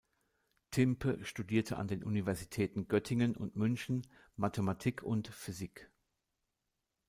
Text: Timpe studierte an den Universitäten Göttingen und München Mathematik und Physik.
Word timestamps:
Timpe 0.71 1.23
studierte 1.25 1.77
an 1.77 1.87
den 1.87 2.03
Universitäten 2.03 2.87
Göttingen 2.87 3.35
und 3.37 3.55
München 3.55 4.07
Mathematik 4.35 5.03
und 5.03 5.27
Physik. 5.27 5.91